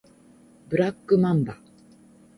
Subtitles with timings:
[0.67, 1.59] ブラックマンバ